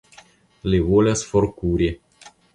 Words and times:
Li 0.75 0.79
volas 0.87 1.23
forkuri. 1.35 1.93